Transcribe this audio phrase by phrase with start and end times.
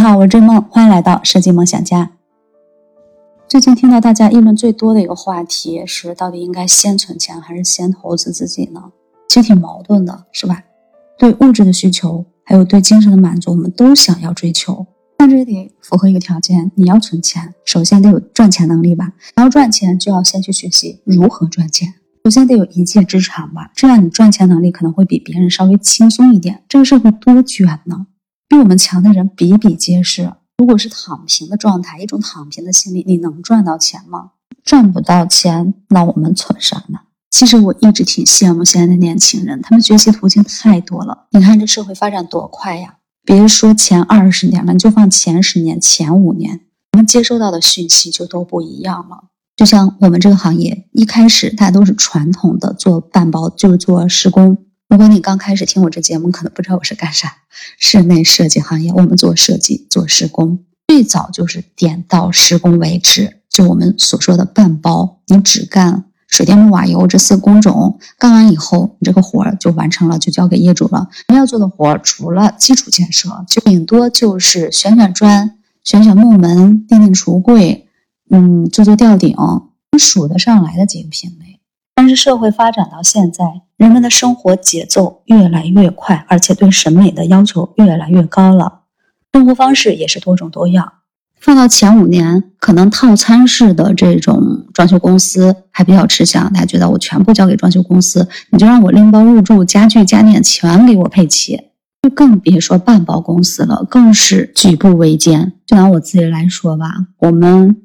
[0.00, 2.12] 好，我是追梦，欢迎来到设计梦想家。
[3.46, 8.80] 最近听到大家议论最多的一个话题是，到底应该先存钱还是先投资自己呢？
[9.28, 10.62] 其实挺矛盾的，是吧？
[11.18, 14.86] 对物质的需求，还有对精神的满足，我们都想要追求，
[15.18, 19.12] 但这也得符合一个条件：你要存钱，首先得有赚钱能力吧。
[19.34, 21.92] 然后赚钱就要先去学习如何赚钱，
[22.24, 26.62] 首先得有一技之长吧，这样你赚钱能力可能会比别人稍微轻松一点。
[26.66, 28.06] 这个社会多卷呢，
[28.50, 30.32] 比我们强的人比比皆是。
[30.58, 34.32] 如果是躺平的状态，一种躺平的心理，你能赚到钱吗？
[34.64, 36.98] 赚不到钱，那我们存啥呢？
[37.30, 41.28] 其实我一直挺羡慕现在的年轻人，他们学习途径太多了。
[41.30, 42.96] 你看这社会发展多快呀！
[43.24, 46.62] 别说前二十年了，你就放前十年、前五年，
[46.94, 49.26] 我们接收到的讯息就都不一样了。
[49.56, 54.58] 就像我们这个行业，一开始大家都是传统的做半包，就是做施工。
[54.90, 57.36] 如果你刚开始听我这节目，可能不知道我是干啥。
[57.78, 71.08] 室内设计行业，我们做设计、做施工，最早就是点到施工为止，就我们所说的半包，你只干水电木瓦油这四个工种，干完以后，你这个活儿就完成了，就交给业主了。
[71.28, 77.86] 你要做的活儿，除了基础建设，就顶多就是选选砖、选选木门、钉钉橱柜，
[78.28, 79.36] 嗯，做做吊顶，
[79.96, 81.59] 数得上来的几个品类。
[82.00, 83.44] 但是社会发展到现在，
[83.76, 88.84] 人们的生活节奏越来越快，而且对审美的要求越来越高了，
[89.34, 90.94] 生活方式也是多种多样。
[91.38, 101.60] 放到前五年，可能套餐式的这种装修公司还比较吃香，大家觉得我全部交给装修公司，你就让我拎包入住，家具家电全给我配齐，
[102.00, 105.52] 就更别说半包公司了，更是举步维艰。
[105.66, 107.76] 就拿我自己来说吧，我们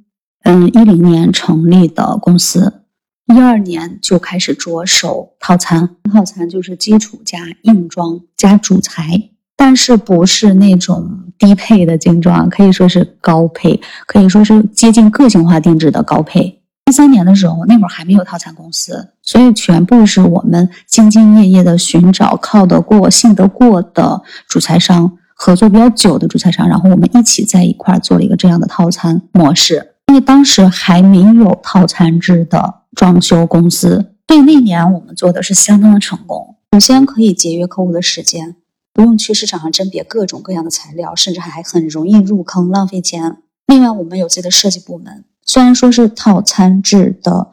[0.43, 2.84] 嗯一零年成立的公司。
[3.33, 11.09] 一二年就开始着手套餐，套餐就是基础加硬装加主材，但是不是那种
[11.39, 16.61] 低配的精装，可以说是高配，可以说是接近个性化定制的高配。
[16.85, 29.93] 一三年的时候，那会儿还没有套餐公司，所以全部是我们兢兢业业的寻找靠得过、信得过的主材商，合作比较久的主材商，然后我们一起在一块做了一个这样的套餐模式。
[30.09, 32.81] 因为当时还没有套餐制的。
[32.95, 36.55] 装修公司，所以那年我们做的是相当的成功。
[36.71, 38.55] 首先可以节约客户的时间，
[38.93, 43.37] 不用去市场上甄别各种各样的材料，甚至还很容易入坑，浪费钱。
[43.67, 47.49] 另外，我们有自己的设计部门，虽然说是套餐制的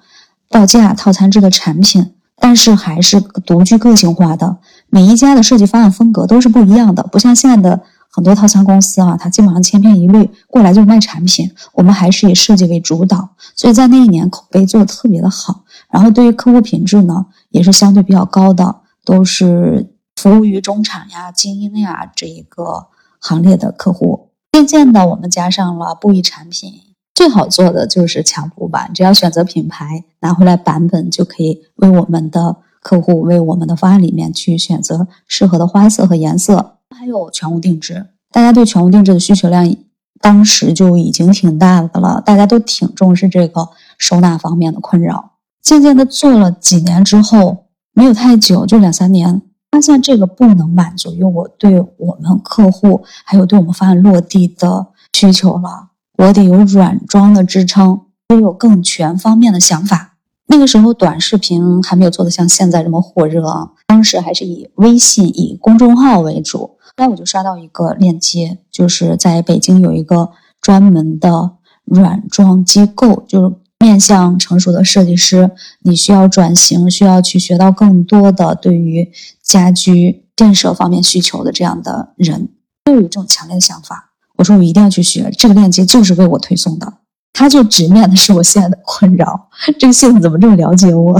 [0.48, 4.58] 报价、套餐制的产品，但是还是独具个性化的。
[4.88, 7.82] 每一家的设计方案风格都是不一样的，不像现在的。
[8.14, 11.50] 很多套餐公司啊，它基本上千篇一律，过来就卖产品。
[11.72, 15.64] 我们还是以设计为主导，所以在那一年口碑做的特别的好。
[15.90, 24.28] 然后对于客户品质呢，也是相对比较高的，都是服务于中产呀、精英呀这一个行列的客户。
[24.52, 26.70] 渐渐的，我们加上了布艺产品，
[27.14, 36.76] 最好做的就是墙布吧，只要选择品牌，拿回来版本就可以为我们的客户、为我们的方案里面去选择适合的花色和颜色。
[37.02, 39.74] 还有全屋定制，大家对全屋定制的需求量
[40.20, 45.32] 当时就已经挺大的了，大家都挺重视这个收纳方面的困扰。
[45.60, 49.42] 渐渐的做了几年之后，没有太久，就两三年，
[49.72, 55.88] 发现这个不能满足于我对我们客户还有对我们方案落地的需求了，
[56.18, 60.14] 我得有软装的支撑，得有更全方面的想法。
[60.46, 66.76] 那个时候短视频还没有做的像现在这么火热啊，当时还是以微信、以公众号为主。
[66.96, 70.30] 后来我就刷到一个链接，就是在北京有一个
[70.60, 71.52] 专门的
[71.84, 75.50] 软装机构，就是面向成熟的设计师，
[75.80, 79.10] 你需要转型，需要去学到更多的对于
[79.42, 82.50] 家居建设方面需求的这样的人，
[82.84, 84.12] 都有这种强烈的想法。
[84.36, 86.92] 我说我一定要去学，这个链接就是为我推送的。
[87.32, 89.48] 他就直面的是我现在的困扰，
[89.78, 91.18] 这个系统怎么这么了解我？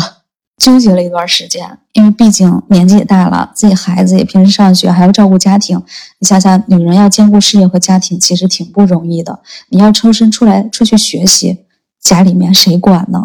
[0.63, 5.83] 纠结了一段时间，因为毕竟年纪也大了，自己孩子也平时上学，还要照顾家庭。
[6.21, 9.41] 你想想，女人要兼顾事业和家庭，其实挺不容易的。
[9.71, 11.65] 你要抽身出来出去学习，
[12.01, 13.19] 家里面谁管呢？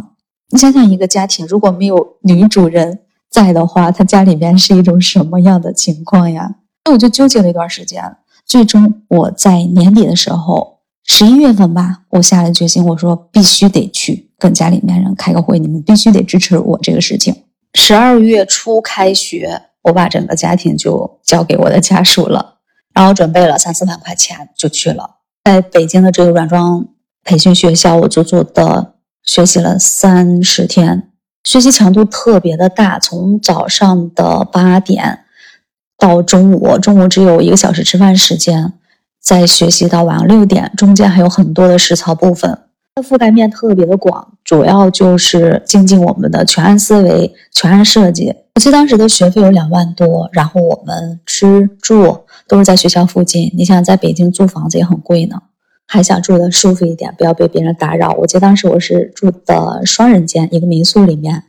[0.49, 6.55] 你想想，一个家庭如果没有女主人在的话，他家里面是一种什么样的情况呀？
[6.85, 8.17] 那我就纠结了一段时间，
[8.47, 10.79] 最终我在年底的时候。
[11.03, 17.43] 十一月份吧，我下了决心，我说必须得去跟家里面人开个会，你们必须得支持我这个事情。
[17.73, 22.55] 十二月初开学，我把整个家庭就交给我的家属了，
[22.93, 25.17] 然后准备了三四万块钱就去了。
[25.43, 26.87] 在北京的这个软装
[27.23, 31.09] 培训学校，我足足的学习了三十天，
[31.43, 35.25] 学习强度特别的大，从早上的八点
[35.97, 38.73] 到中午，中午只有一个小时吃饭时间。
[39.19, 42.57] 再学习到晚上六点，中间还有很多的实操部分，
[43.01, 48.33] 覆盖面特别的广，主要就是精进我们的全案思维、全案设计。
[48.55, 53.51] 我记得当时的学费有两万多，然后我们吃住都是在学校附近。
[53.55, 55.41] 你想在北京租房子也很贵呢，
[55.85, 58.11] 还想住的舒服一点，不要被别人打扰。
[58.19, 61.43] 我记得当时我是住的双人间，一个民宿里面。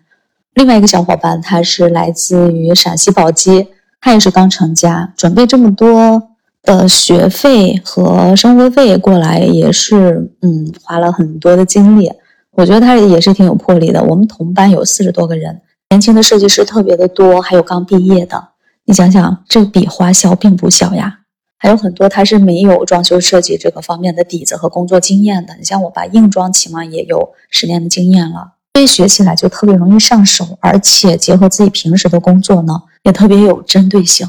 [0.54, 3.68] 另外一个小伙伴他是来自于陕西宝鸡，
[4.00, 6.27] 他也是刚成家，准备这么多
[6.62, 12.12] 的学费和生活费过来，也是嗯花了很多的精力。
[12.52, 14.02] 我觉得他也是挺有魄力的。
[14.02, 15.60] 我们同班有四十多个人。
[15.90, 18.48] 年轻的设计师特别的多，还有刚毕业的，
[18.84, 21.20] 你想想，这笔花销并不小呀。
[21.56, 25.56] 还有很多他是没有装修设计这个方面的底子和工作经验的。
[25.56, 34.28] 你像我吧，硬装起码也有十年的经验了，所以学起来就特别容易上手，而且结合自己平时的工作呢，也特别有针对性。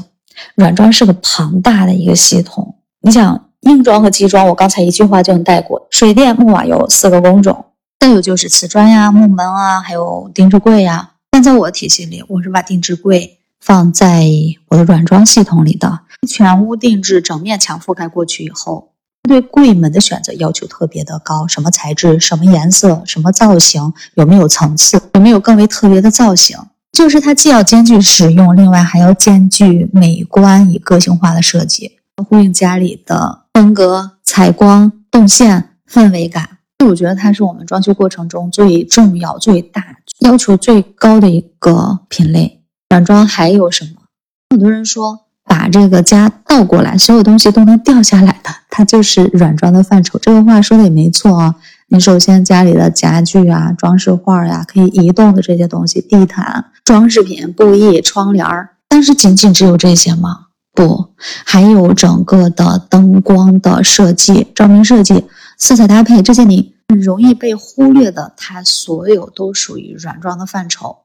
[0.54, 5.86] 软装是个庞大的一个系统，你想硬装和基装，我刚才一句话就能带过。
[5.90, 7.66] 水电木瓦有四个工种，
[7.98, 11.10] 再有就是瓷砖呀、木门啊，还有定制柜呀。
[11.30, 14.26] 但在我的体系里，我是把定制柜放在
[14.68, 16.00] 我的软装系统里的。
[16.28, 18.90] 全屋定制，整面墙覆盖过去以后，
[19.28, 26.58] 对柜门的选择要求特别的高，什么材质、什么颜色、什么造型，有没有层次，有没有更为特别的造型，
[26.92, 31.98] 就是它既要兼具实用，另外还要兼具美观与个性化的设计，
[32.28, 36.58] 呼应家里的风格、采光、动线、氛围感。
[36.86, 39.84] 我觉得它是我们装修过程中最重要、最大。
[40.20, 42.60] 要求最高的一个品类，
[42.90, 44.02] 软装还有什么？
[44.50, 50.18] 很多人说把这个家倒过来，所有东西都能掉下来的，它就是软装的范畴。
[50.18, 51.54] 这个话说的也没错啊。
[51.92, 60.46] 你首先家里的家具啊、装饰画呀，可以移动的这些东西，地毯、装饰品、布艺、窗帘儿，但是仅仅只有这些吗？
[60.72, 61.08] 不，
[61.44, 65.24] 还有整个的灯光的设计、照明设计、
[65.58, 66.76] 色彩搭配这些你。
[66.86, 70.96] 容易被忽略的，它所有都属于软装的范畴。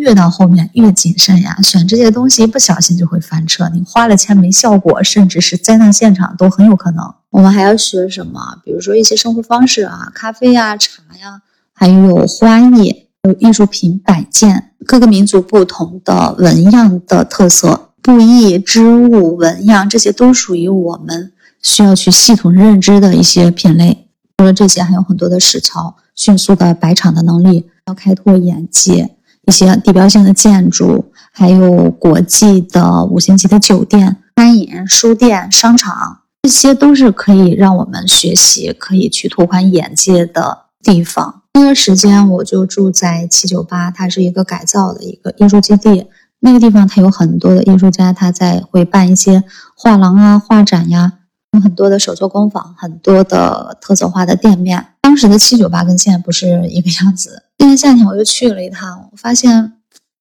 [0.00, 7.14] 越到后面越谨慎呀，选这些东西不小心就会翻车，你花了钱没效果，甚至是灾难现场都很有可能。
[7.28, 8.58] 我们还要学什么？
[8.64, 11.42] 比如说一些生活方式啊，咖啡呀、茶呀，
[11.74, 21.32] 还有花艺，有艺术品摆件，各个民族不同的纹样的特色，布艺、织物、纹样，这些都属于我们
[21.62, 24.08] 需要去系统认知的一些品类。
[24.38, 41.42] 除了这些，还有很多的实操，迅速的摆场的能力，要开拓眼界，一些地标性的建筑，还有国际的五星级的酒店、餐饮、书店、商场，这些都是可以让我们学习、可以去拓宽眼界的地方。
[41.54, 46.06] 那段时间我就住在七九八，它是一个改造的一个艺术基地，
[46.38, 49.42] 那个地方它有很多的艺术家，他在会办一些
[49.74, 51.14] 画廊啊、画展呀。
[51.52, 54.89] 有很多的手作工坊，很多的特色化的店面。
[55.10, 57.42] 当时的七九八跟现在不是一个样子。
[57.58, 59.72] 今年夏天我又去了一趟，我发现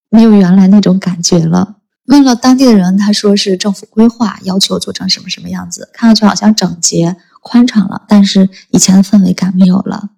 [0.10, 1.76] 没有原来那种感觉了。
[2.08, 10.10] 问了当地的人，他说是政府规划要求做成什么什么样子，看上去好像整洁宽敞了，但是以前的氛围感没有了。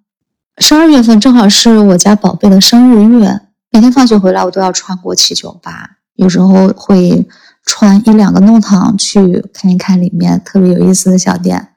[0.60, 3.42] 十二月份正好是我家宝贝的生日月，
[3.72, 7.28] 每天放学回来我都要穿过七九八，有时候会。
[7.64, 11.71] 穿一两个弄堂去看一看里面特别有意思的小店，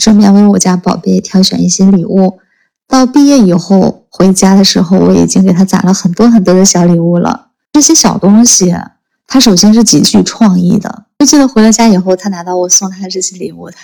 [0.00, 2.40] 顺便为我家宝贝挑选一些礼物。
[2.88, 7.50] 到毕业以后回家的时候，我已经给他攒了很多很多的小礼物了。
[7.72, 8.74] 这些小东西，
[9.28, 11.04] 他首先是极具创意的。
[11.18, 13.76] 就记得回了家以后，他拿到我送他的这些礼物，他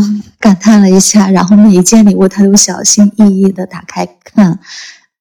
[0.00, 0.04] 哇
[0.38, 4.58] 感叹了一下，然后每一件礼物他都小心翼翼的打开看，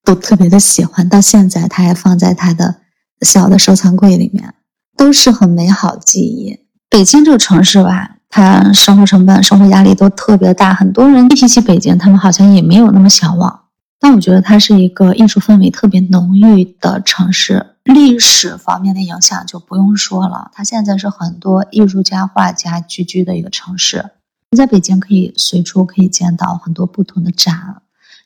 [0.05, 1.09] 都特别的喜欢。
[1.09, 2.77] 到现在他还放在他的
[3.21, 4.53] 小的收藏柜里面。
[4.97, 6.59] 都是很美好记忆。
[6.87, 10.73] 北京这个城市吧，他生活成本、生活压力都特别大。
[10.73, 13.59] 很多人一提起北京，他们好像也没有那么向往。
[13.99, 17.75] 但我觉得它是一个艺术氛围特别浓郁的城市。
[17.83, 24.05] 历史方面的影响就不用说了，它现在是很多艺术家、画家聚居的一个城市。
[24.49, 27.81] 你在北京可以随处可以见到很多不同的展、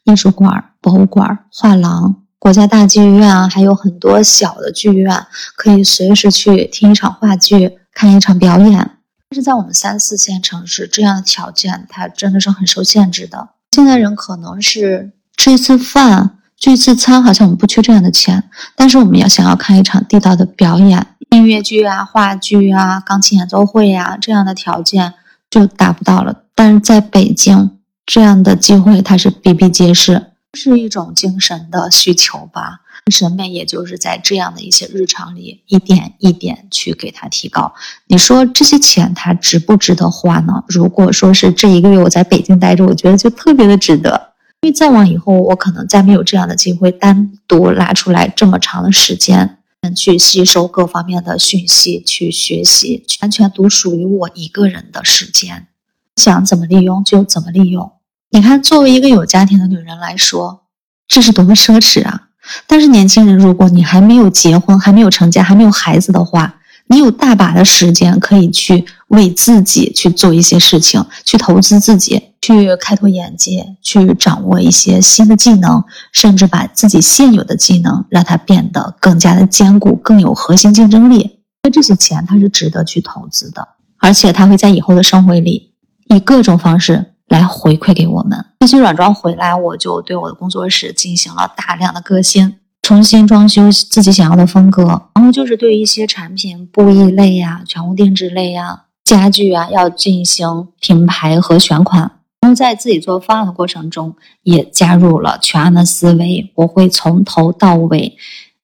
[0.05, 2.15] 艺术馆、博物馆、画廊。
[2.39, 8.94] 国家大剧院啊，还有很多小的剧院，可以随时去听一场话剧、看一场表演。
[9.35, 13.49] 是在我们三四线城市，这样的条件它真的是很受限制的。
[13.71, 25.13] 现在人可能是吃一次饭、聚一次餐，好像我们不缺这样的钱，但是我们要想要看一场地道的表演，音乐剧啊、话剧啊、钢琴演奏会呀，这样的条件
[25.49, 26.43] 就达不到了。
[26.55, 30.31] 但是在北京，这样的机会它是比比皆是。
[30.55, 32.81] 是一种精神的需求吧。
[33.11, 37.71] 审美也就是在这样的一些日常里，一点一点去给它提高。
[38.07, 40.63] 你说这些钱它值不值得花呢？
[40.67, 44.33] 如果说是这一个月我在北京待着，我觉得就特别的值得。
[44.61, 49.59] 因为再往以后，我可能再没有这样的机会单独拿出来这么长的时间，
[49.95, 55.67] 去吸收各方面的讯息，去学习，完全独属于我一个人的时间，
[56.15, 57.91] 想怎么利用就怎么利用。
[58.35, 60.65] 你看，作为一个有家庭的女人来说，
[61.07, 62.23] 这是多么奢侈啊！
[62.67, 66.55] 但是年轻人，如果你还没有结婚，还没有成家，还没有孩子的话，
[66.87, 72.21] 你有大把的时间可以去为自己去做一些事情，去投资自己。
[72.41, 81.39] 去开拓眼界，去掌握一些新的技能，甚至把自己现有的技能让它变得更加的坚固，更有核心竞争力。
[81.63, 83.65] 那这些钱它是值得去投资的，
[83.99, 85.71] 而且它会在以后的生活里
[86.09, 88.45] 以各种方式来回馈给我们。
[88.59, 95.09] 这些软装回来，我就对我的工作室进行了大量的革新，重新装修自己想要的风格。
[95.15, 102.11] 然后就是对一些产品布艺类呀、全屋定制类呀、家具啊，要进行品牌和选款。
[102.41, 106.51] 然后在自己做方案的过程中，也加入了全案的思维。
[106.55, 108.15] 我会从头到尾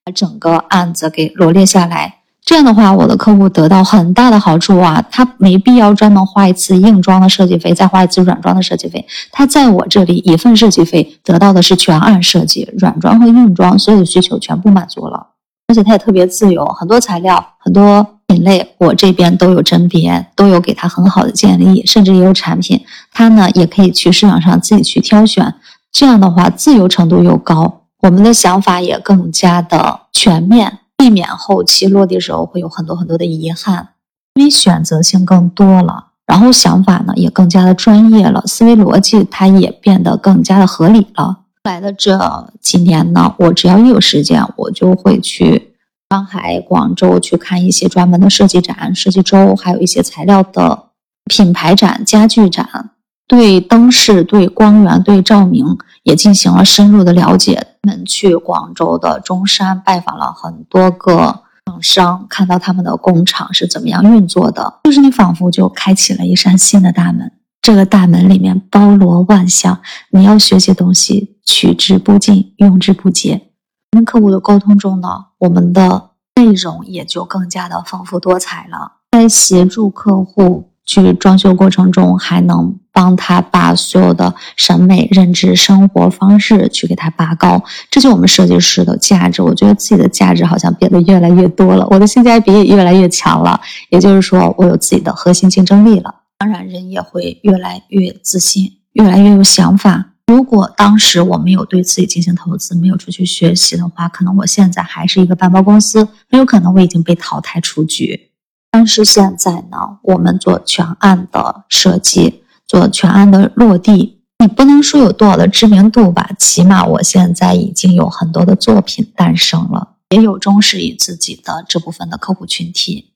[0.04, 2.21] 把整个案子给罗列下来。
[2.52, 5.02] 这样的话，我的客户得到很大的好处啊！
[5.10, 9.06] 他没必要专门花一次硬装的设计费，再花一次软装的设计费。
[9.30, 15.28] 他在我这里一份设计费得到的是全案设计、软装和硬装所有的需求全部满足了，
[15.68, 18.06] 而且他也特别自由，很多材料很多。
[18.26, 22.78] 品类我这边都有甄别，都有给他很好的建议，甚至也有产品，
[23.14, 25.54] 他呢也可以去市场上自己去挑选。
[25.90, 33.88] 这样的话，自由程度又高，我们的想法也更加的全面，避免后期落地时候会有很多很多的遗憾。
[34.34, 41.40] 因为选择性更多了，然后想法呢也更加的专业了，思维逻辑它也变得更加的合理了。
[41.64, 45.74] 来的这几年呢，我只要一有时间，我就会去。
[46.10, 50.84] 上海、广州去看一些专门的设计展、设计周，还有一些材料的
[51.24, 52.90] 品牌展、家具展，
[53.32, 57.68] 对灯饰、对光源、对照明也进行了深入的了解。
[57.80, 67.32] 们去广州的中山拜访了很多个厂商，看到他们的工厂是怎么样运作的，就是你仿佛就开启了一扇新的大门。
[67.62, 73.48] 这个大门里面包罗万象，你要学习东西，取之不尽，用之不竭。
[73.92, 75.08] 跟客户的沟通中呢，
[75.38, 78.98] 我们的内容也就更加的丰富多彩了。
[79.12, 89.40] 在协助客户去装修过程中，还能帮他把所有的审美、认知、生活方式去给他拔高，这就我们设计师的价值。
[89.42, 93.60] 我觉得自己的价值好像变得越来越多了，我的性价比也越来越强了。
[93.88, 96.14] 也就是说，我有自己的核心竞争力了。
[96.38, 100.10] 当然，人也会越来越自信，越来越有想法。
[100.26, 108.30] 如果当时我没有对自己进行投资，没有出去学习的话，可能我现在还是一个半包公司，很有可能我已经被淘汰出局。
[108.70, 112.41] 但是现在呢，我们做全案的设计，
[112.72, 123.12] 做全案的落地，你不能说有多少的知名度吧，起码我现在已经有很多的作品诞生了，也有忠实于自己的这部分的客户群体，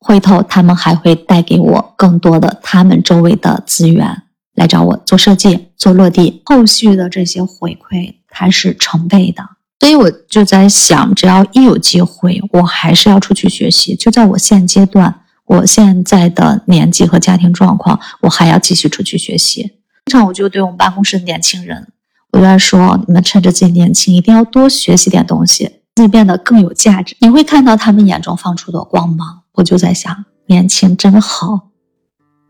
[0.00, 4.22] 回头他们还会带给我更多的他们周围的资源。
[4.54, 9.42] 来找我做设计、做落地，后续的这些回馈它是成倍的，
[9.80, 13.94] 所以我就在想，只要一有机会，我还是要出去学习。
[13.94, 19.62] 就在我现阶段，我现在的年纪和家庭状况，我还要继续出去学习。
[20.06, 21.88] 经常我就对我们办公室的年轻人，
[22.32, 27.16] 我就在说，你们趁着自己年轻，一定要多学习点东西，自己变得更有价值。
[27.20, 29.42] 你会看到他们眼中放出的光芒。
[29.52, 31.70] 我就在想，年轻真好。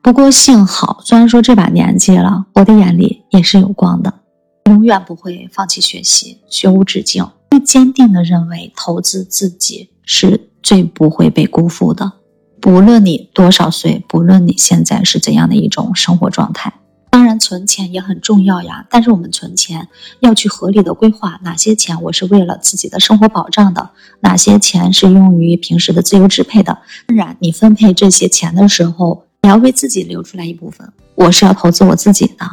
[0.03, 4.13] 不过幸好，虽然说这把年纪了，我的眼里也是有光的，
[4.67, 7.27] 永远不会放弃学习，学无止境。
[7.51, 12.13] 会坚定的认为，投资自己是最不会被辜负的。
[12.65, 16.73] 不论你多少岁，不论你现在是怎样的一种生活状态，
[17.11, 18.87] 当然存钱也很重要呀。
[18.89, 19.87] 但是我们存钱
[20.21, 23.91] 要去合理的规划，哪些钱我是为了自己的生活保障的，
[24.21, 26.79] 哪些钱是用于平时的自由支配的。
[27.07, 29.27] 当然，你分配这些钱的时候。
[29.43, 32.51] 你要为自己留出来一部分，我是要投资我自己的，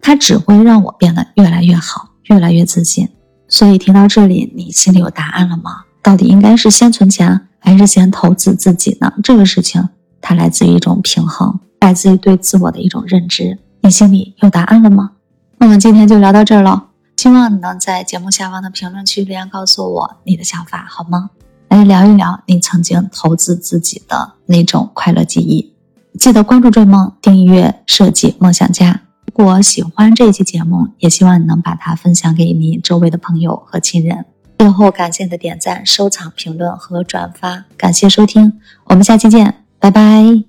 [0.00, 3.08] 它只会让我变得越来越好，越来越自信。
[3.48, 5.82] 所以听到这里，你心里有答案了吗？
[6.08, 9.12] 到底应该是先存钱，还是先投资自己呢？
[9.22, 9.86] 这个事情
[10.22, 13.58] 它来自于一种平衡，来自于对自我的一种认知。
[13.82, 15.10] 你心里有答案了吗？
[15.58, 16.86] 那么今天就聊到这儿了，
[17.18, 21.28] 希望你能在节目下方的评论区留言告诉我你的想法，好吗？
[21.68, 25.74] 来聊一聊你曾经投资自己的那种快乐记忆。
[26.18, 29.02] 记得关注追梦，订阅设计梦想家。
[29.26, 34.24] 如果喜欢这一期节目，也希望你能把它分享给你周围的朋友和亲人。
[34.58, 40.47] 最后，感谢你的点赞、收藏、评论和转发，感谢收听，我们下期见，拜拜。